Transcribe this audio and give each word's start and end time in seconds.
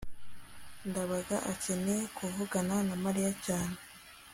ndabaga 0.89 1.37
akeneye 1.51 2.03
kuvugana 2.17 2.75
na 2.87 2.95
mariya 3.03 3.31
cyane 3.45 3.77